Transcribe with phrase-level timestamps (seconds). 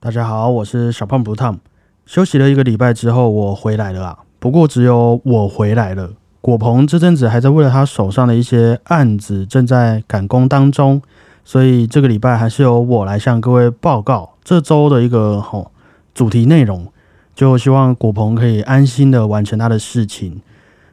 [0.00, 1.58] 大家好，我是小胖不烫。
[2.06, 4.18] 休息了一个礼拜之后，我回来了啊。
[4.38, 11.02] 不过只有我回来了，果鹏这阵子还在为了他手上的一些案子正在赶工当中，
[11.44, 15.72] 所以这个礼拜还是由我来向各位报告这周的一个吼
[16.14, 16.86] 主题内容。
[17.34, 20.40] 就希望果鹏可以安心的完成他的事情。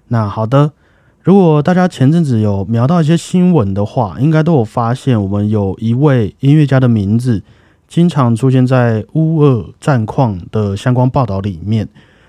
[0.07, 0.71] 那好的，
[1.21, 7.43] 如果大家前阵子有瞄到一些新闻的话，应该都有发现我们有一位音乐家的名字。
[7.95, 11.87] 经常出现在乌俄战况的相关报道里面，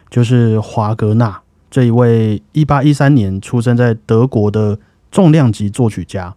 [0.08, 4.78] 就是华格纳这一位一八一三年出生在德国的
[5.10, 6.32] 重量级作曲家。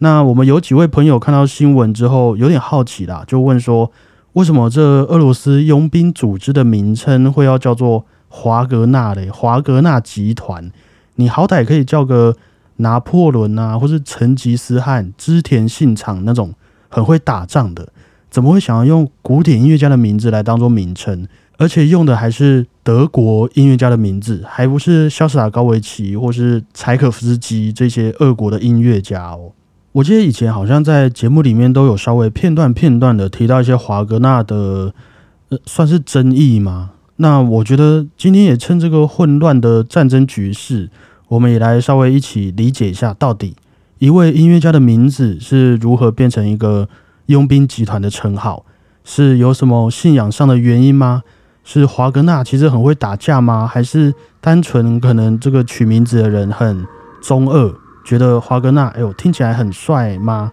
[0.00, 3.90] 那我们有几位朋友看到新闻之后有点好奇啦，就问说：
[4.34, 9.30] 为什么这俄罗斯佣兵组织的名称会要叫做华格纳嘞？
[9.30, 10.70] 华格纳集团，
[11.14, 12.36] 你好歹可以叫个
[12.76, 16.52] 拿破仑啊，或是成吉思汗、织田信长那种
[16.90, 17.88] 很会打仗的。
[18.30, 21.26] 怎么会想要用古典音乐家的名字来当做名称，
[21.56, 29.52] 而且用的还是德国音乐家的名字，还不是肖斯塔高维奇或是柴可夫斯基这些俄国的音乐家哦？
[29.92, 34.92] 我记得以前好像在节目里面都有稍微片段片段的提到一些华格纳的，
[35.48, 36.90] 呃，算是争议吗？
[37.16, 40.90] 那我觉得今天也趁这个混乱的战争局势，
[41.28, 43.56] 我们也来稍微一起理解一下，到底
[43.98, 46.88] 一位音乐家的名字是如何变成一个。
[47.26, 48.64] 佣兵集团的称号
[49.04, 51.22] 是有什么信仰上的原因吗？
[51.62, 53.66] 是华格纳其实很会打架吗？
[53.66, 56.86] 还是单纯可能这个取名字的人很
[57.20, 60.52] 中二，觉得华格纳哎呦听起来很帅吗？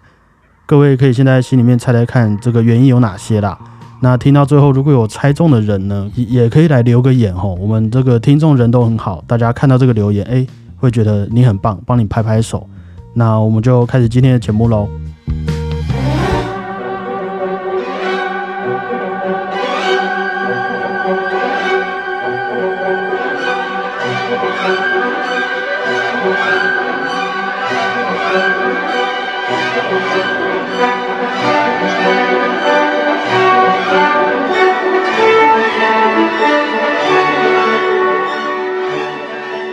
[0.65, 3.57] 各位可以现在心里面猜猜看，这个原因有哪些啦？
[4.01, 7.53] 那听到最后如果有猜中的人呢，也可以来留个言吼。
[7.55, 10.45] 我们这个听众人都很好，大家看到这个留言哎，
[10.77, 12.67] 会觉得你很棒，帮你拍拍手。
[13.13, 14.89] 那我们就开始今天的节目喽。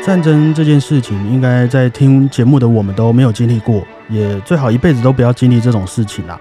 [0.02, 6.40] 战争这件事情，应该在听节目的我们都没有经历过，也最好一辈子都不要经历这种事情啦。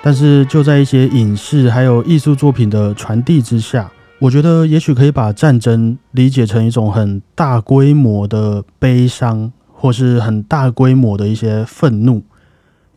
[0.00, 12.22] 但是就在一些影视还有艺术作品的传递之下，我觉得也许可以把战争理解成一种很大规模的悲伤，或是很大规模的一些愤怒。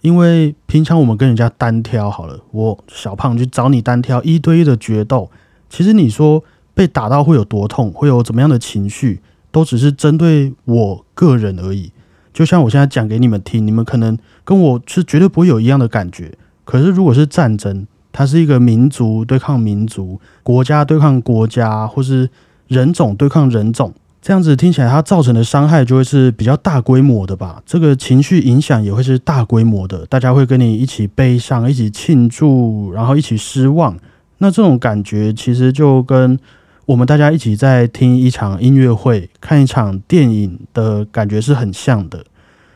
[0.02, 5.30] 因为平常我们跟人家单挑好了，我小胖去找你单挑一对一的决斗，
[5.70, 9.20] 其实你说被打到会有多痛，会有怎么样的情绪？
[9.54, 11.92] 都只是针对我个人而已，
[12.34, 16.34] 就像我现在讲给你们听，你们可能跟我是绝对不会有一样的感觉。
[16.66, 22.28] 可是如果是战争，它是一个民族对抗民族、国家对抗国家，或是
[22.68, 23.94] 人种对抗人种，
[24.24, 27.62] 这样子听起来，它造成的伤害就会是比较大规模的吧？
[27.64, 33.96] 这个情绪影响也会是大规模的，大家会跟你一起悲伤、一起庆祝，然后一起失望。
[34.40, 36.40] 那这种感觉其实就跟……
[36.86, 42.26] 我们大家一起在听一场音乐会、看一场电影的感觉是很像的。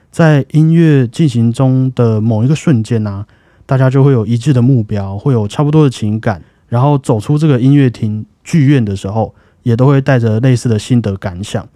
[0.09, 3.25] 在音乐进行中的某一个瞬间呢，
[3.65, 11.67] 大家就会有一致的目标，会有差不多的情感，然后走出这个音乐厅、剧院的时候，也都会带着类似的心得感想。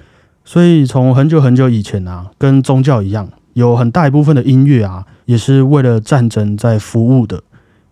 [0.46, 7.44] 所以，从很久很久以前啊，跟宗教一样，有很大一部分的音乐啊，也是为了战争在服务的。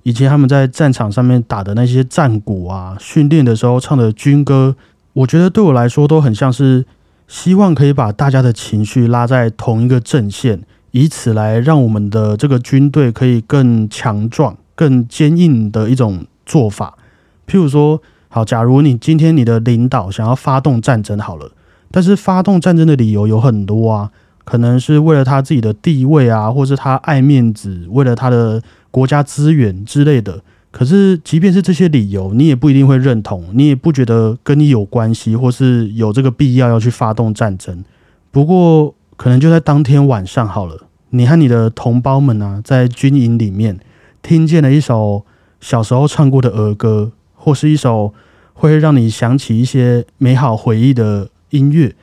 [0.03, 4.75] 以前他们在战场上面打的那些战鼓啊，训练的时候唱的军歌，
[5.11, 6.85] 我觉得对我来说都很像是
[7.27, 10.61] 希望可以把大家的情绪拉在同一个阵线，
[10.91, 16.97] 以此来让我们的这个军队可以更强壮、更坚硬的一种做法。
[17.45, 21.51] 譬如说，好，假如你今天你的领导想要发动战争，好了，
[21.91, 24.09] 但是发动战争的理由有很多啊，
[24.45, 28.63] 可能是为了他自己的地位啊，或是他爱面子，为了他的。
[28.91, 30.41] 国家资源之类的，
[30.71, 37.83] 可是即便是这些理由，你也不一定会认同，你也不觉得跟你有关系，或是有这个必要要去发动战争。
[38.31, 43.79] 不过，可能就在当天晚上好了，你和你的同胞们啊，在军营里面
[44.21, 45.25] 听见了一首
[45.59, 48.13] 小时候唱过的儿歌，或是一首
[48.53, 51.95] 会让你想起一些美好回忆的音乐。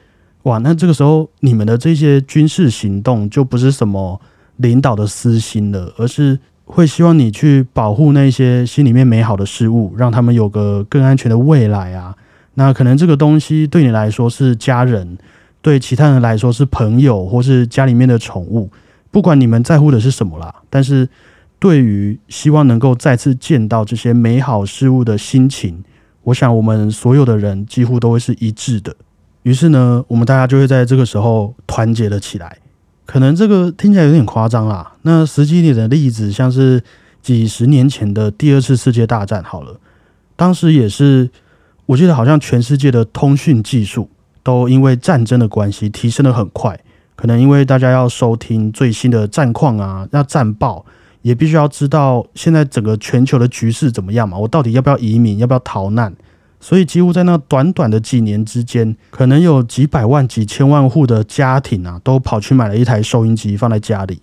[0.44, 4.20] 哇，那这个时候你们的这些军事行动就不是什么
[4.56, 6.38] 领导的私心了，而是。
[6.66, 12.14] 会希望你去保护那些心里面美好的事物，让他们有个更安全的未来啊。
[12.54, 15.16] 那可能这个东西对你来说是家人，
[15.62, 18.68] 对其他人来说是朋友，或是家里面的宠物。
[19.10, 21.08] 不管你们在乎的是什么啦，但是
[21.58, 25.84] 对于希望能够再次见到这些美好事物的心情，
[26.24, 28.94] 我想我们所有的人几乎都会是一致的。
[29.44, 32.58] 于是呢，我们大家就会在这个时候团结了起来。
[33.06, 34.92] 可能这个听起来有点夸张啦。
[35.02, 36.82] 那实际点的例子，像是
[37.22, 39.80] 几十年前的第二次世界大战，好了，
[40.36, 41.30] 当时也是，
[41.86, 44.10] 我记得好像全世界的通讯技术
[44.42, 46.78] 都因为战争的关系提升的很快。
[47.14, 50.84] 可能因为大家要收听最新的战况啊，要战报，
[51.22, 54.36] 也必须要知道现在整个全球的局势怎么样嘛？
[54.36, 56.14] 我到底要不要移民，要不要逃难？
[56.60, 64.20] 所以几乎在那短短的几年之间，可能有几百万、几千万户的家庭啊，都跑去买了一台收音机放在家里。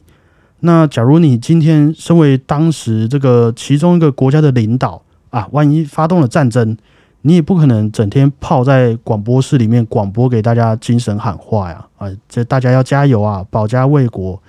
[0.62, 6.78] 那假如你今天身为当时这个其中一个国家的领导啊，万一发动了战争，
[7.22, 11.86] 你也不可能整天泡在广播室里面广播给大家精神喊话呀！
[11.98, 14.42] 啊，这大家要加油啊，保家卫国。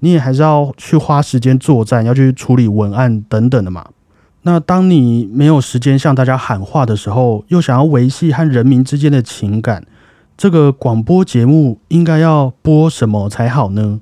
[0.00, 3.86] 你也还是要去花时间作战，要去处理文案等等的嘛。
[4.42, 9.86] 那当你没有时间向大家喊话的时候，又想要维系和人民之间的情感，
[10.36, 14.00] 这个广播节目应该要播什么才好呢？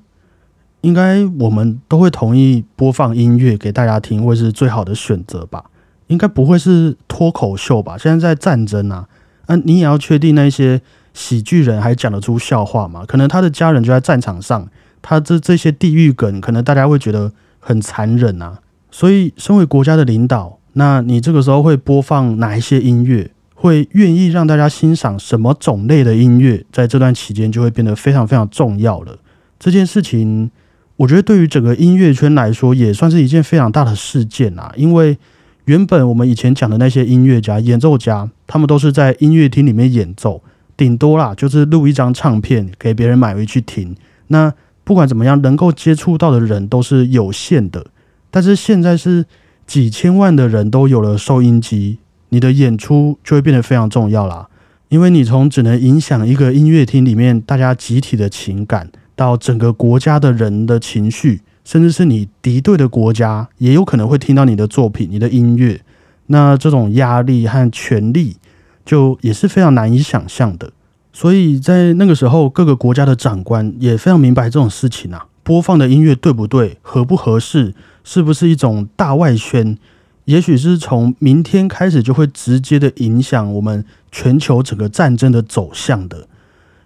[0.81, 5.65] 应该我们都会同意播放音乐给大家听，会是最好的选择吧。
[6.07, 7.95] 应该不会是脱口秀吧？
[7.97, 9.07] 现在在战争啊，
[9.45, 10.81] 那，你也要确定那些
[11.13, 13.05] 喜剧人还讲得出笑话吗？
[13.07, 14.67] 可能他的家人就在战场上，
[15.03, 18.59] 他这这些地狱梗，可能大家会觉得很残忍啊。
[18.91, 23.31] 所以，身为国家的领导，那你这个时候会播放哪一些音乐？
[23.55, 26.63] 会愿意让大家欣赏什么种类的音乐？
[26.71, 29.17] 在这段期间就会变得非常非常重要了。
[29.57, 30.51] 这件事情，
[30.97, 35.17] 我觉得对于整个音乐圈来说，也算是一件非常大的事件啊，因为。
[35.65, 40.41] 原本我们以前讲的那些音乐家、演奏家，他们都是在音乐厅里面演奏，
[40.75, 43.95] 顶多啦就是录一张唱片给别人买回去听。
[44.27, 44.51] 那
[44.83, 47.85] 不管怎么样，能够接触到的人都是有限的。
[48.31, 49.25] 但是现在是
[49.67, 51.99] 几千万的人都有了收音机，
[52.29, 54.47] 你的演出就会变得非常重要啦。
[54.89, 61.41] 因为你从只能影响一个音乐厅里面大家集体的情感，到整个国家的人的情绪。
[61.63, 65.79] 甚至是你敌对的国家也有可能会听到你的作品、你的音乐，
[66.25, 68.37] 那这种压力和权力
[68.83, 70.71] 就也是非常难以想象的。
[71.13, 79.77] 所以在那个时候，各个国家的长官也非常明白这种事情啊，播放的音乐对不对、合不合适，是不是一种大外宣，
[80.25, 86.27] 也许是从明天开始就会直接的影响我们全球整个战争的走向的。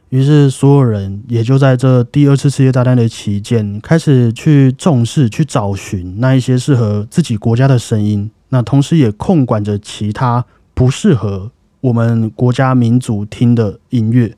[0.10, 8.30] 于是，所有人也就在这第二次世界大战的期间，开始去重视、去找寻那一些适合自己国家的声音。
[8.50, 11.52] 那同时也控管着其他不适合
[11.82, 14.36] 我们国家民族听的音乐。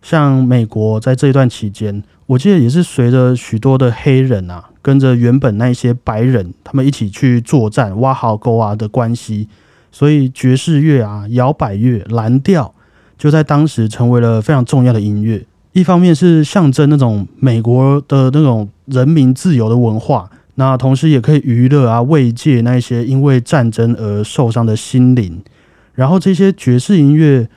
[0.00, 9.48] 像美国在这一段期间，我记得也是随着许多的黑人啊，跟着原本那些白人，他们一起去作战、挖壕沟啊的关系，
[9.90, 12.74] 所以爵士乐啊、摇摆乐、蓝调。
[13.16, 25.40] 就在当时成为了非常重要的音乐，一方面是象征那种美国的那种人民自由的文化，那同时也可以娱乐啊慰藉那些因为战争而受伤的心灵。
[25.94, 27.48] 然后这些爵士音乐，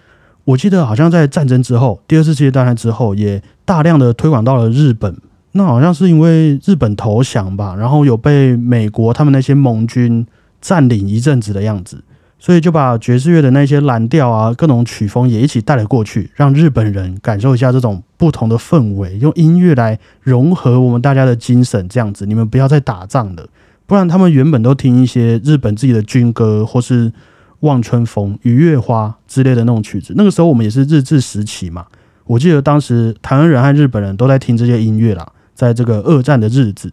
[0.44, 5.18] 我记得好像在战争之后，第二次世界大战之后，也大量的推广到了日本。
[5.56, 10.28] 那好像是因为日本投降吧，然后有被美国他们那些盟军
[10.62, 12.04] 占领一阵子的样子。
[12.38, 21.88] 所以就把爵士乐的那些蓝调啊，各种曲风也一起带了过去，让日本人感受一下这种不同的氛围，用音乐来融合我们大家的精神。
[21.88, 23.48] 这样子，你们不要再打仗了，
[23.88, 27.10] 不然他们原本都听一些日本自己的军歌，或是
[27.62, 30.14] 《望春风》《雨月花》之类的那种曲子。
[30.16, 31.86] 那个时候我们也是日治时期嘛，
[32.26, 36.92] 我记得当时台湾人和日本人都在听这些音乐啦，在这个二战的日子，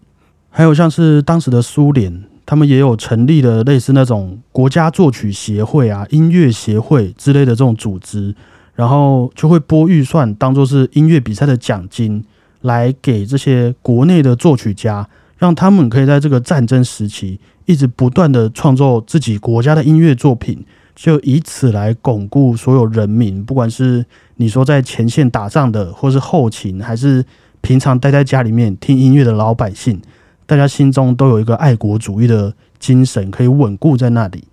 [0.48, 2.24] 还有像是当时的苏联。
[2.44, 8.34] 他们也有成立的类似那种国家作曲协会啊、音乐协会之类的这种组织，
[8.74, 12.22] 然后就会拨预算当做是音乐比赛的奖金，
[12.62, 20.62] 来给这些国内的作曲家，让他们可以在这个战争时期一直不断的创作自己国家的音乐作品，
[20.96, 24.04] 就以此来巩固所有人民，不管是
[24.36, 27.24] 你说在前线打仗的，或是后勤，还是
[27.62, 30.02] 平常待在家里面听音乐的老百姓。
[30.44, 34.44] 大家心中都有一个爱国主义的精神，可以稳固在那里。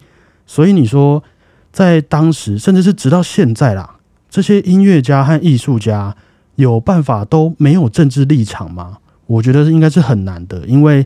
[0.46, 1.22] 所以你说，
[1.74, 3.98] 在当时，甚至是直到现在啦，
[4.30, 6.16] 这些音乐家和艺术家
[6.56, 9.00] 有办法都没有政治立场吗？
[9.25, 10.66] 我觉得应该是很难的。
[10.68, 11.06] 因为，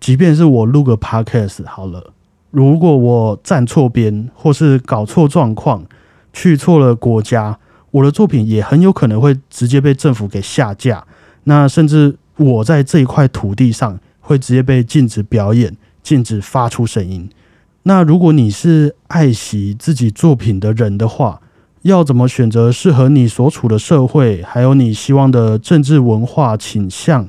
[0.00, 2.12] 即便是我录个 podcast 好了，
[2.50, 5.84] 如果我站错边，或是搞错状况，
[6.32, 7.58] 去错了国家，
[7.92, 11.04] 我的作品也很有可能会直接被政府给下架。
[11.44, 13.98] 那甚至我在这一块土地上。
[14.24, 17.28] 会直接被禁止表演，禁止发出声音。
[17.82, 21.40] 那如果你是爱惜自己作品的人的话，
[21.82, 27.28] 要怎么选择适合你所处的社会，还有你希望的政治文化倾向，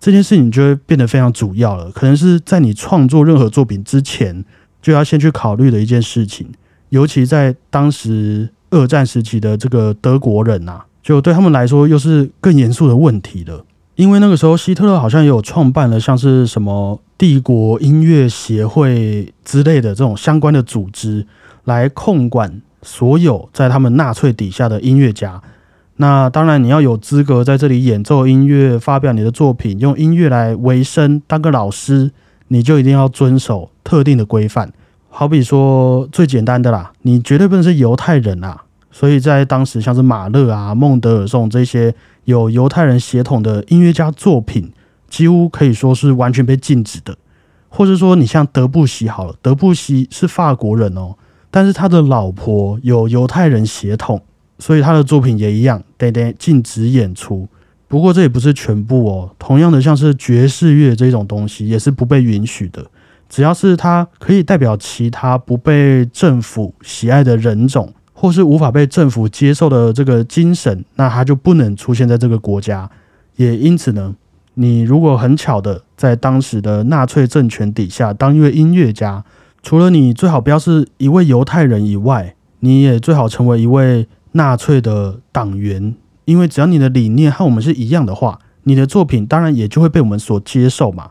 [0.00, 1.90] 这件事情就会变得非常主要了。
[1.90, 4.42] 可能是在你创作任何作品之前，
[4.80, 6.50] 就要先去考虑的一件事情。
[6.88, 13.64] 尤其在当时二战时期的这个德国人呐，就对他们来说又是更严肃的问题了。
[13.96, 21.26] 因为那个时候希特勒好像也有创办了像是什么帝国音乐协会之类的这种相关的组织，
[21.64, 22.62] 来控管。
[22.82, 25.42] 所有在他们纳粹底下的音乐家，
[25.96, 32.10] 那当然你要有资格在这里演奏音乐、发表你的作品、用音乐来维生、当个老师，
[32.48, 34.72] 你就一定要遵守特定的规范。
[35.10, 38.62] 好比说最简单的啦，你绝对不能是犹太人啊！
[38.90, 41.94] 所以在当时，像是马勒啊、孟德尔颂这些
[42.24, 44.72] 有犹太人血统的音乐家作品，
[45.08, 47.16] 几乎可以说是完全被禁止的。
[47.68, 51.14] 或者说，你像德布西好了，德布西是法国人哦。
[51.52, 54.20] 但是他的老婆有犹太人血统，
[54.58, 57.48] 所以他的作品也一样，得得禁止演出。
[57.86, 62.84] 不过这也不是全部哦，同样的像是爵士乐这种东西也是不被允许的。
[63.28, 72.90] 只要是他可以代表其他不被政府喜爱的人种，或是无法被政府接受的这个精神，那他就不能出现在这个国家。
[73.36, 74.14] 也因此呢，
[74.52, 79.24] 你如果很巧的在当时的纳粹政权底下当一位音乐家。
[79.62, 85.94] 除了你最好不要是一位犹太人以外，你也最好成为一位纳粹的党员，
[86.26, 91.10] 因为只要你的理念和我们是一样的话，你的作品当然也就会被我们所接受嘛。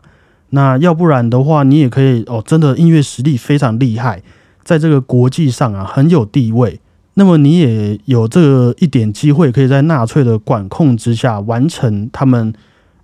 [0.50, 4.22] 那要不然的话，你也可以哦，真的音乐实力非常厉害，
[4.62, 6.80] 在这个国际上啊很有地位，
[7.14, 12.52] 那么你也有这一点机会，可以在纳粹的管控之下完成他们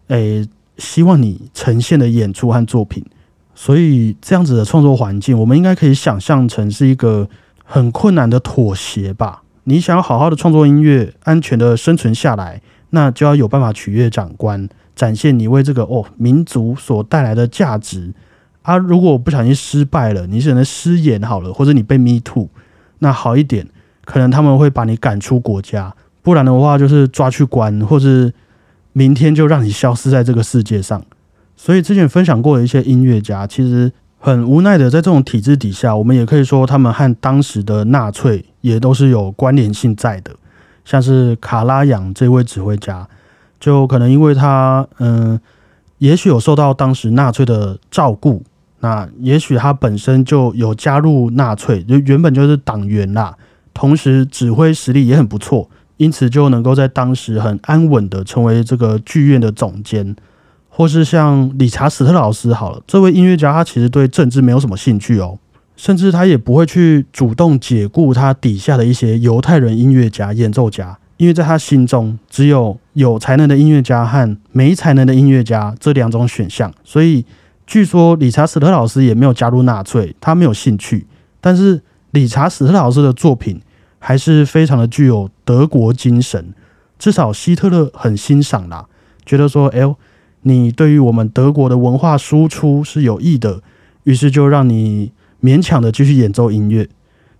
[0.08, 0.46] 诶
[0.78, 3.04] 希望你呈现的演出和作品。
[3.54, 7.28] 所以这样子的创作环境，我们应该可以想象成是一个
[7.64, 9.42] 很困难的妥协吧。
[9.64, 12.60] 你想要好好的创作音乐，安全的生存下来，
[12.90, 18.12] 那就要有办法取悦长官，展现你为这个哦民族所带来的价值。
[18.62, 22.48] 啊，如果我不小心失败了，你只能失言好了，或者你被 me too，
[22.98, 23.66] 那好一点，
[24.06, 28.32] 可能他们会把你赶出国家，不然的话就是抓去关，或是
[28.94, 31.04] 明天就让你消失在这个世界上。
[31.54, 40.30] 所以之前分享过的一些音乐家，其实很无奈的，在这种体制底下，我们也可以说他们和当时的纳粹也都是有关联性在的。
[40.84, 43.08] 像是卡拉扬这位指挥家，
[43.58, 45.40] 就可能因为他，嗯，
[45.98, 48.42] 也许有受到当时纳粹的照顾，
[48.80, 53.34] 那也许他本身就有加入纳粹，就原本就是党员啦，
[53.76, 55.68] 同时指挥实力也很不错，
[55.98, 60.16] 因此就能够在当时很安稳的成为这个剧院的总监。
[60.68, 65.38] 或是像理查·史特老师好了，这位音乐家他其实对政治没有什么兴趣哦，
[65.74, 76.70] 甚至他也不会去主动解雇他底下的一些犹太人音乐家、演奏家，因为在他心中只有有才能的音乐家和没才能的音乐家这两种选项。
[76.84, 77.24] 所以
[77.66, 81.06] 据说理查·史特老师也没有加入纳粹，他没有兴趣。
[81.40, 81.80] 但是
[82.10, 83.58] 理查·史特老师的作品
[84.06, 86.54] 还是非常的具有德国精神，
[86.96, 88.86] 至少希特勒很欣赏啦，
[89.24, 89.80] 觉得说，哎。
[90.48, 93.64] 你对于我们德国的文化输出是有益的，
[94.04, 95.10] 于是就让你
[95.42, 96.88] 勉强的继续演奏音乐。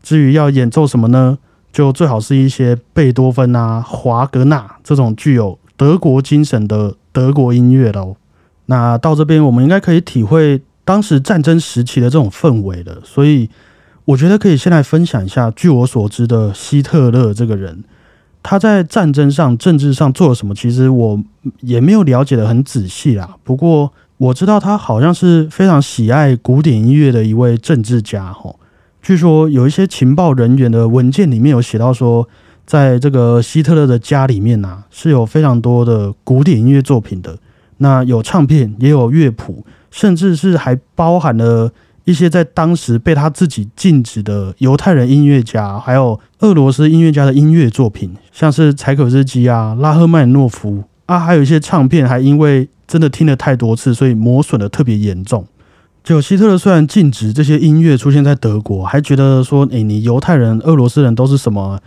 [0.02, 1.38] 至于要演奏什么呢？
[1.72, 8.16] 就最好是一些贝多芬啊、华格纳这种具有德国精神的德国音乐喽。
[8.64, 13.00] 那到这边，我们应该可以体会当时战争时期的这种氛围了。
[13.04, 13.48] 所以，
[14.06, 17.84] 我觉得可以先来分享一下，据我所知的希特勒这个人。
[18.40, 20.54] 他在战争上、政治上做了什么？
[20.54, 21.20] 其实我
[21.62, 23.36] 也没有了解的很仔细啦。
[23.42, 28.32] 不过我知道他好像是非常喜爱古典音乐的一位政治家。
[28.32, 28.60] 吼，
[29.02, 32.28] 据说有一些情报人员的文件里面有写到说，
[32.64, 37.36] 在这个希特勒的家里面呐，是有非常多的古典音乐作品的。
[37.78, 41.72] 那有唱片，也有乐谱，甚至是还包含了。
[42.06, 55.44] 一些在当时被他自己禁止的犹太人音乐家，还有俄罗斯音乐家的音乐作品，像是柴可夫斯基啊、拉赫曼诺夫啊，还有一些唱片，还因为真的听了太多次，所以磨损的特别严重。
[56.04, 61.80] 就希特勒虽然禁止这些音乐出现在德国，还觉得说，诶，你犹太人、俄罗斯人都是什么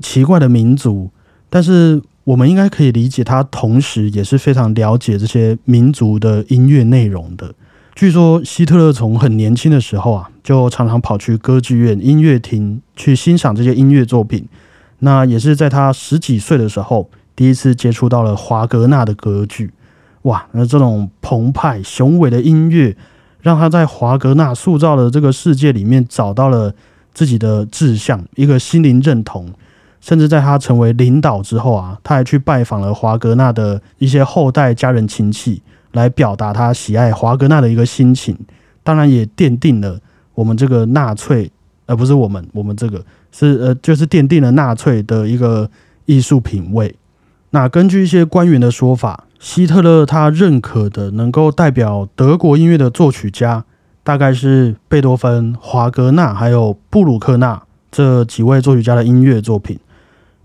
[0.00, 1.08] 奇怪的民族，
[1.48, 7.54] 但是我们应该可以理解，他同时也是非常了解这些民族的音乐内容的。
[7.94, 14.48] 据说希特勒从很年轻的时候啊，就常常跑去歌剧院、音乐厅去欣赏这些音乐作品。
[15.00, 19.72] 那也是在他十几岁的时候，第一次接触到了华格纳的歌剧。
[20.22, 22.96] 哇，那这种澎湃雄伟的音乐，
[23.40, 26.74] 让他在华格纳塑造的这个世界里面找到了
[27.12, 29.52] 自己的志向，一个心灵认同。
[30.00, 38.36] 甚至在他成为领导之后啊，他还去拜访了华格纳的一些后代家人亲戚，来表达他喜爱华格纳的一个心情。
[38.82, 40.00] 当然，也奠定了
[40.34, 41.50] 我们这个纳粹，
[41.86, 45.70] 而不是我们，我们这个是呃，就是奠定了纳粹的一个
[46.06, 46.94] 艺术品味。
[47.50, 53.64] 那根据一些官员的说法，希特勒他认可的能够代表德国音乐的作曲家，
[54.02, 59.78] 大概是贝多芬、华格纳还有布鲁克纳这几位作曲家的音乐作品。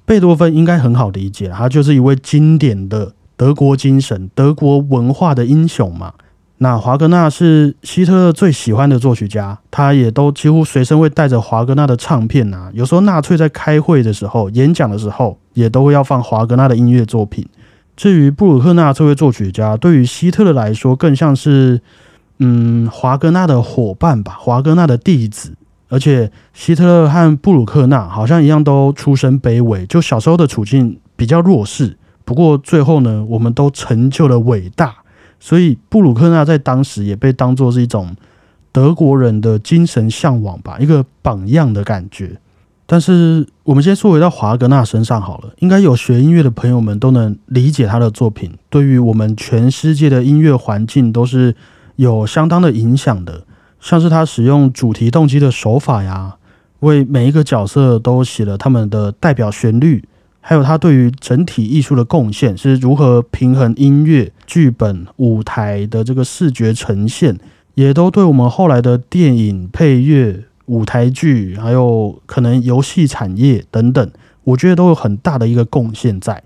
[0.05, 6.13] 贝多芬应该很好理解，他就是一位经典的德国精神、德国文化的英雄嘛。
[6.57, 12.71] 那华格纳是希特勒最喜欢的作曲家，他也都几乎随身会带着华格纳的唱片啊。
[12.73, 17.47] 有时候纳粹在开会的时候、演讲的时候，也都会要放华格纳的音乐作品。
[17.95, 21.79] 至于布鲁克纳这位作曲家，对于希特勒来说，更像是
[22.39, 25.53] 嗯华格纳的伙伴吧，华格纳的弟子。
[25.89, 31.97] 而且希特勒和布鲁克纳好像一样，都出身卑微，就小时候的处境比较弱势。
[32.27, 34.93] 不过最后呢，我们都成就了伟大。
[35.39, 38.13] 所以布鲁克纳在当时也被当作是一种
[38.73, 42.37] 德国人的精神向往吧，一个榜样的感觉。
[42.85, 51.55] 但是我们先说回到华格纳身上好了，应该有学音乐的朋友们都能理解他的作品，对于我们全世界的音乐环境都是
[51.95, 53.43] 有相当的影响的。
[53.79, 56.35] 像是他使用主题动机的手法呀，
[56.79, 60.03] 为每一个角色都写了他们的代表旋律，
[60.49, 67.37] 还有他对于整体艺术的贡献是如何平衡音乐、剧本、舞台的这个视觉呈现，
[67.73, 74.09] 也都对我们后来的电影配乐、舞台剧，还有可能游戏产业等等，
[74.45, 76.41] 我觉得都有很大的一个贡献在。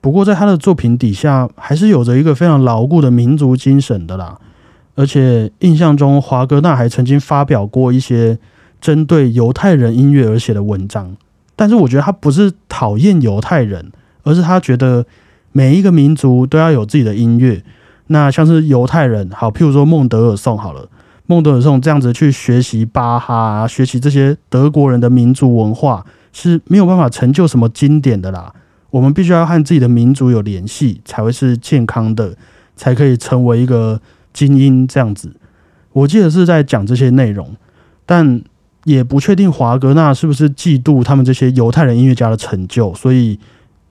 [0.00, 4.38] 不过在他的作品底下，还是有着一个非常牢固的民族精神的啦。
[4.94, 8.38] 而且印象中，华格纳还曾经发表过一些
[8.80, 11.14] 针对犹太人音乐而写的文章。
[11.56, 13.90] 但是我觉得他不是讨厌犹太人，
[14.22, 15.04] 而是他觉得
[15.52, 17.62] 每一个民族都要有自己的音乐。
[18.08, 20.88] 那像是犹太人，好，譬如说孟德尔颂好了，
[21.26, 28.52] 孟德尔颂这样子去学习巴哈，学习这些德国人的民族文化是没有办法成就什么经典的啦。
[28.90, 32.36] 我们必须要和自己的民族有联系，才会是健康的，
[32.76, 34.00] 才可以成为一个。
[34.32, 35.30] 精英这样子，
[35.92, 37.54] 我记得是在讲这些内容，
[38.06, 38.40] 但
[38.84, 43.38] 也不确定华格纳是不是嫉妒他们这些犹太人音乐家的成就，所以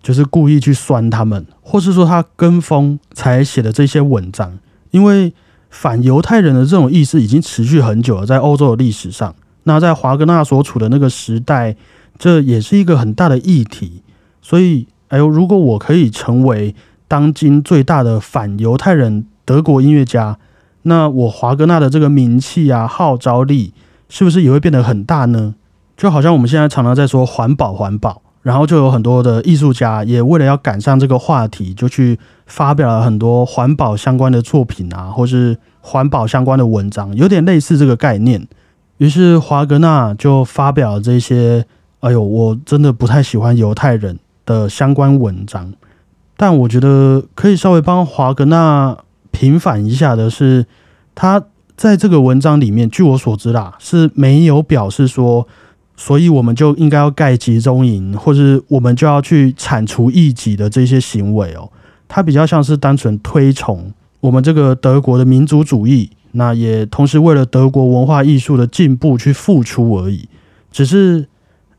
[0.01, 4.59] 就是故意去酸他们，或是说他跟风才写的这些文章。
[4.91, 5.33] 因为
[5.69, 11.75] 反犹太人的这种意识已经持续很久了，在欧洲的历史上，那在华格纳所处的那个时代，
[12.17, 14.01] 这也是一个很大的议题。
[14.41, 16.75] 所以，哎呦，如果我可以成为
[17.07, 19.25] 当今最大的反犹太人。
[19.43, 20.37] 德国音乐家，
[20.83, 23.73] 那我华格纳的这个名气啊、号召力，
[24.11, 25.55] 是不是也会变得很大呢？
[25.95, 38.45] 就好像我们现在常常在说环保，环保，然后就有很多的艺术家也为了要赶上这个话题，就去发表了很多环保相关的作品啊，或是环保相关的文章，有点类似这个概念。
[38.97, 41.65] 于是华格纳就发表这些，
[42.01, 45.71] 哎呦，我真的不太喜欢犹太人的相关文章，
[46.35, 48.97] 但我觉得可以稍微帮华格纳。
[49.33, 50.65] 平反一下的是，
[51.15, 51.41] 他
[51.81, 55.47] 在这个文章里面，据我所知啦，是没有表示说，
[55.97, 61.67] 所以我们就应该要盖集中营，或是我们就要去铲除异己的这些行为哦。
[62.07, 70.29] 它比较像是单纯推崇我们这个德国的民族主义，那也同时为了德国文化艺术的进步去付出而已。
[70.71, 71.27] 只是，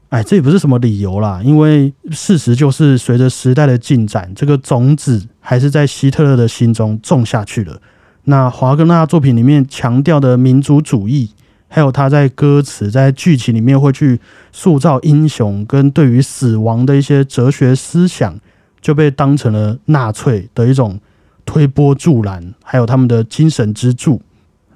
[0.08, 5.28] 哎，这也不是什么理由啦，因为事实就是随着时代的进展，这个种子。
[5.44, 7.76] 还是在希特勒的心中种下去了。
[8.24, 11.30] 那华格纳作品里面强调的民族主义，
[11.68, 14.20] 还有他在歌词、在剧情里面会去
[14.52, 18.38] 塑造英雄跟对于死亡的一些哲学思想，
[18.80, 21.00] 就被当成了纳粹的一种
[21.44, 24.22] 推波助澜，还有他们的精神支柱。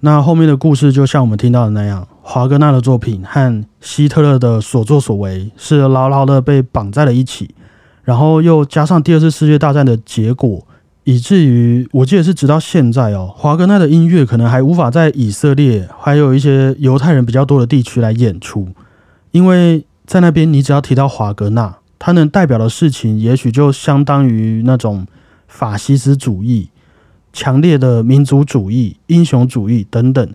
[0.01, 7.55] 那后面的故事就像我们听到的那样，华格纳的作品和希特勒的所作所为是牢牢的被绑在了一起。
[8.03, 10.67] 然后又加上第二次世界大战的结果，
[11.07, 18.66] 以至于我记得是直到现在哦，华格纳的音乐可能还无法在以色列还有一些犹太人比较多的地区来演出，
[19.31, 25.07] 因为在那边你只要提到华格纳，他能代表的事情也许就相当于那种
[25.47, 26.71] 法西斯主义、
[27.33, 30.29] 强烈的民族主义、英雄主义等等，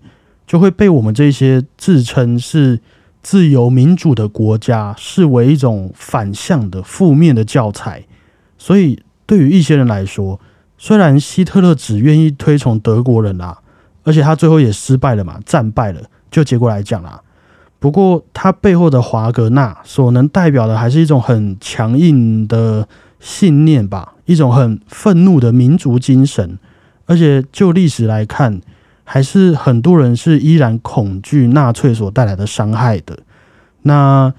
[0.47, 2.79] 就会被我们这些自称是。
[3.23, 8.03] 自由民主的国家视为一种反向的负面的教材，
[8.57, 10.39] 所以对于一些人来说，
[10.83, 13.59] 虽然希特勒只愿意推崇德国人啊，
[14.03, 16.01] 而且他最后也失败了嘛，战败了。
[16.31, 17.21] 就结果来讲啦，
[17.77, 22.87] 不过他背后的华格纳所能代表的还是一种很强硬的
[23.19, 26.57] 信念吧，一种很愤怒的民族精神。
[27.05, 28.59] 而且就历史来看，
[29.03, 33.19] 还是很多人是依然恐惧纳粹所带来的伤害的。
[33.83, 34.33] 那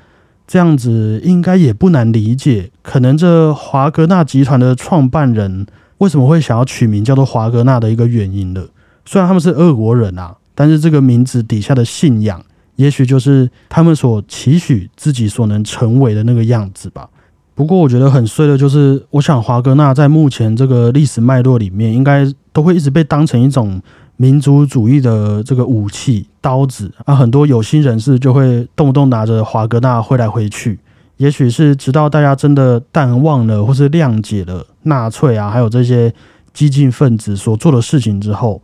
[0.49, 5.69] 这样子应该也不难理解，可能这华格纳集团的创办人
[6.03, 8.69] 为什么会想要取名叫做华格纳的一个原因了。
[9.07, 10.37] 虽然他们是俄国人啊。
[10.55, 12.39] 但是这个名字底下的信仰，
[12.77, 17.09] 也许就是他们所期许自己所能成为的那个样子吧。
[17.55, 23.81] 不过我觉得很衰的就是，我想华格纳在目前这个历史脉络里面，应该都会一直被当成一种
[24.19, 27.15] 民族主义的这个武器刀子啊。
[27.15, 30.79] 很多有心人士就会动不动拿着华格纳挥来挥去。
[31.23, 36.13] 也许是直到大家真的淡忘了或是谅解了纳粹啊，还有这些
[36.53, 38.61] 激进分子所做的事情之后，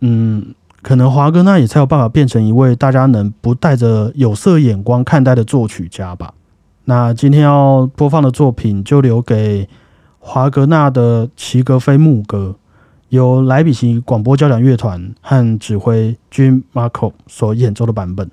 [0.00, 0.54] 嗯。
[0.80, 6.32] 可能华哥那也才有办法变成一位大家能不带着有色眼光看待的作曲家吧。
[6.84, 9.68] 那今天要播放的作品就留给
[10.20, 12.54] 华格纳的《齐格菲牧歌》，
[13.08, 18.30] 由莱比锡广播交响乐团和指挥 Jim Marco 所演奏的版本。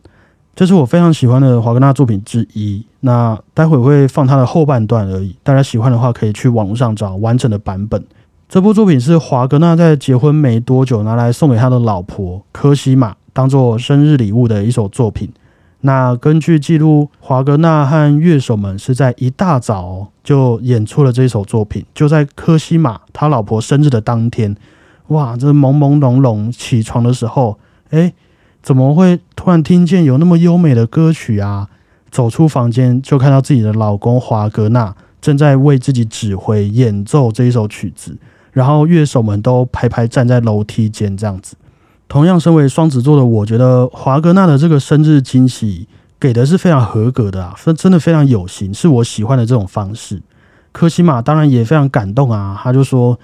[0.55, 2.85] 这是我非常喜欢的华格纳作品之一。
[3.01, 8.01] 那待会会放他的后半段而已，大家喜欢的话可以去网络上找完整的版本。
[8.47, 15.29] 这部作品是华格纳在结婚没多久拿来送给他的老婆科西玛当做生日礼物的一首作品。
[15.81, 24.55] 那根据记录，华格纳和乐手们是在一大早就演出了这首作品，就在科西玛他老婆生日的当天。
[25.09, 27.59] 哇，这朦朦胧胧起床的时候，
[27.91, 28.11] 哎，
[28.65, 31.69] 怎么会突然听见有那么优美的歌曲啊？
[32.09, 38.17] 走出房间就看到自己的老公华格纳正在为自己指挥演奏这一首曲子。
[38.53, 41.55] 然后乐手们都排排站在楼梯间，这样子。
[42.07, 45.87] 同样，身为双子座的我，觉得华格纳的这个生日惊喜
[46.19, 50.23] 给的是非常合格的啊，真真的非常有型，是我喜欢的这种方式。
[50.71, 53.19] 科西玛当然也非常感动啊，他就说：“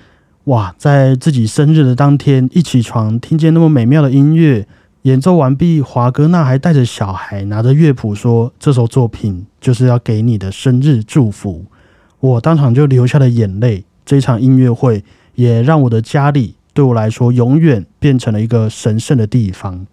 [0.45, 4.67] 哇，在自己生日的当天，一起床听见那么美妙的音乐
[5.03, 11.65] 演奏完毕，华格纳还带着小孩拿着乐谱说，这首作品就是要给你的生日祝福。”
[12.19, 13.85] 我当场就流下了眼泪。
[14.05, 15.03] 这场音乐会。
[15.35, 19.87] 也让我的家里对我来说永远变成了一个神圣的地方。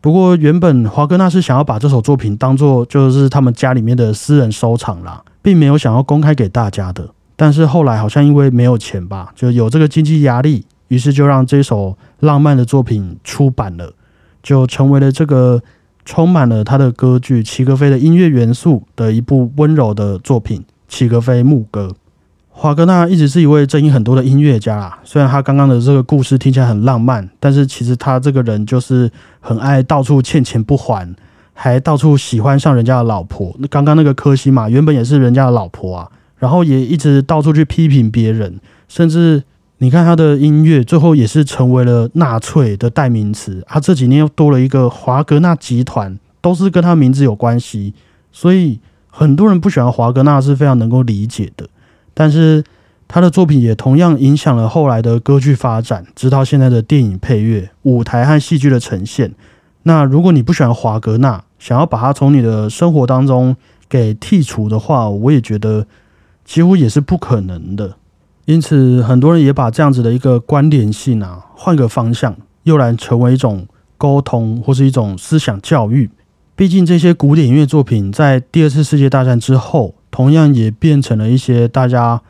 [0.00, 7.08] 不过，原本华格纳是想要把这首作品当做就是他们家里面的私人收藏啦，并没有想要公开给大家的。
[7.36, 13.94] 但是后来好像因为没有钱吧，就有这个经济压力，于是就让这首浪漫的作品出版了，
[14.42, 15.62] 就成为了这个
[16.04, 21.88] 充满了他的歌剧《齐格飞》的音乐元素的一部温柔的作品《齐格飞牧歌》。
[22.54, 24.98] 华格纳一直是一位争议很多的音乐家啦。
[25.04, 31.14] 虽然他刚刚的这个故事听起来很浪漫，但是其实他这个人就是很爱到处欠钱不还，
[31.54, 33.56] 还到处喜欢上人家的老婆。
[33.58, 39.42] 那刚刚那个科西玛原本也是人家的老婆啊，然后也一直到处去批评别人，甚至
[39.82, 43.64] 你看他的音乐最后也是成为了纳粹的代名词。
[43.66, 47.92] 他这几年又多了一个华格纳集团，都是跟他名字有关系，
[48.30, 51.66] 所以很多人不喜欢华格纳是非常能够理解的。
[52.14, 52.62] 但是
[53.08, 59.34] 他的作品也同样影响了后来的歌剧发展，直到现在的电影配乐、舞台和戏剧的呈现。
[59.82, 63.56] 那如果你不喜欢华格纳，想要把它从你的生活当中
[63.88, 65.88] 给剔除的话，我也觉得
[66.44, 67.96] 几乎也是不可能的。
[68.44, 76.10] 因此，很多人也把这样子的一个关联性啊，换个方向，又来成为一种沟通或是一种思想教育。
[76.54, 79.94] 毕竟这些古典音乐作品在第二次世界大战之后。
[80.12, 82.20] 同样也变成了一些大家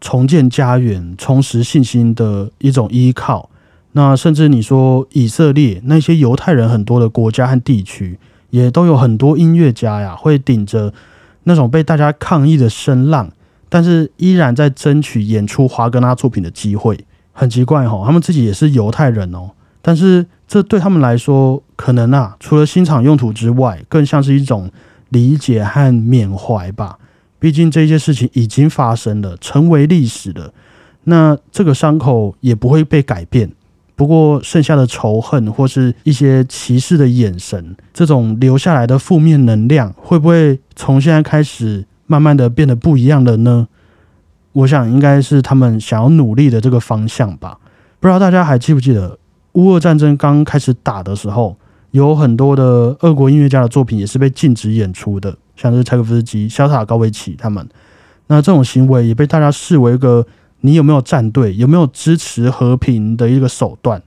[0.00, 3.50] 重建家园、重拾信心的一种依靠。
[3.94, 8.16] 那甚至你说以色列那些犹太人很多的国家和地区，
[8.50, 10.94] 也都有很多音乐家呀，会顶着
[11.42, 13.28] 那种被大家抗议的声浪，
[13.72, 17.06] 但是依然在争取演出华格纳作品的机会。
[17.32, 24.70] 很奇怪哈，他们自己也是犹太人哦，但是这对他们来说，可能啊，除了欣赏用途之外，更像是一种
[25.08, 26.98] 理解和缅怀吧。
[27.38, 30.52] 毕竟这些事情已经发生了，成为历史了，
[31.04, 33.50] 那这个伤口也不会被改变。
[33.96, 43.68] 不过剩下的仇恨或是一些歧视的眼神，这种留下来的负面能量，会不会从现在开始慢慢的变得不一样了呢？
[44.52, 47.58] 我想应该是他们想要努力的这个方向吧。
[48.00, 49.18] 不知道大家还记不记得
[49.52, 51.56] 乌俄战争刚开始打的时候，
[51.92, 55.34] 有很多的俄国音乐家的作品也是被禁止演出的。
[55.56, 57.66] 像是柴可夫斯基、肖塔高维奇他们，
[58.26, 60.26] 那这种行为也被大家视为一个
[60.60, 64.02] 你有没有站队、有没有支持和平的一个手段。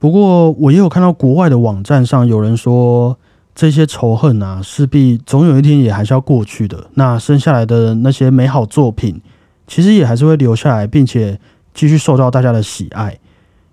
[0.00, 3.16] 不过我也有看到国外的网站上有人说，
[3.54, 6.88] 这些仇恨啊，势必总有一天也还是要过去的。
[6.94, 9.20] 那剩下来的那些美好作品，
[9.66, 11.38] 其实也还是会留下来，并且
[11.72, 13.18] 继续受到大家的喜爱。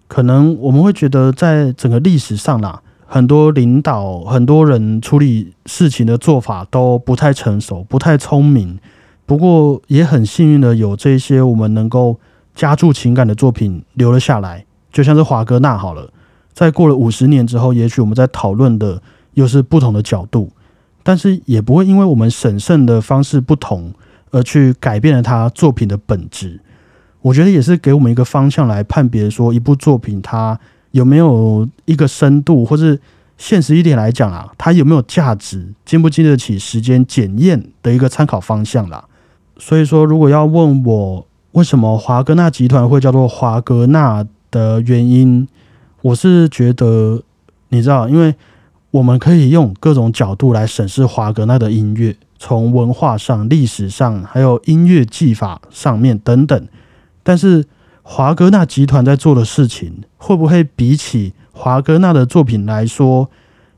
[0.07, 8.77] 可能我们会觉得，在整个历史上啦，很多领导、很多人处理事情的做法都不太成熟、不太聪明。
[9.25, 12.19] 不过也很幸运的，有这些我们能够
[12.53, 14.65] 加注情感的作品留了下来。
[14.91, 16.11] 就像是华格纳好了，
[16.53, 19.01] 在过了五十年之后，也许我们在讨论的
[19.33, 20.51] 又是不同的角度，
[21.03, 23.93] 但是也不会因为我们审慎的方式不同
[24.31, 26.59] 而去改变了他作品的本质。
[27.21, 30.59] 我觉得也是给我们一个方向来判别，说一部作品它
[30.91, 32.99] 有没有一个深度，或是
[33.37, 39.05] 现实一点来讲啊，它有没有价值，经不经得起时间检验的一个参考方向啦。
[39.57, 45.47] 所以说，如果要问我为什么华格纳集团会叫做华格纳的原因，
[46.01, 47.21] 我是觉得，
[47.69, 48.33] 你知道，因为
[48.91, 56.67] 我们可以用各种角度来审视华格纳的音乐，从文化上、历史上，还有音乐技法上面等等。
[57.23, 57.65] 但是
[58.04, 63.30] 华格纳集团在做的事情，会不会比起华格纳的作品来说，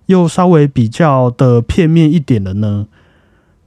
[0.08, 2.88] 又稍微比较的片面一点的呢？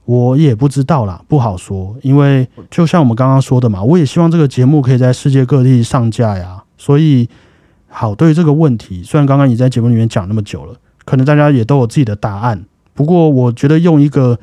[0.03, 1.95] 我也不知道啦，不好说。
[2.01, 6.63] 因为就像我们刚刚说的嘛，我也希望这个节目可以在世界各地上架呀。
[6.77, 7.29] 所以，
[7.87, 10.75] 好，对于这个问题，虽然刚刚你在节目里面讲那么久了，
[11.07, 12.63] 可能大家也都有自己的答案。
[12.93, 14.37] 不过，我觉得用一个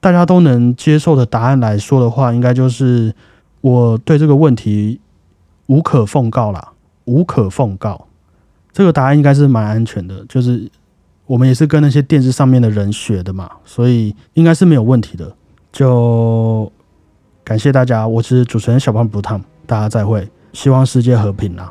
[0.00, 3.14] 大家都能接受的答案来说的话，应该就是。
[3.60, 5.00] 我对这个问题
[5.66, 6.68] 无可奉告啦，
[7.06, 8.06] 无可奉告。
[8.72, 10.70] 这个答案应该是蛮安全的，就是
[11.26, 15.34] 我们也是跟那些电视上面的人学的嘛，所以应该是没有问题的。
[15.72, 16.70] 就
[17.42, 21.68] 感谢大家，我是主持人小胖不烫，大家再会，希望世界和平啦。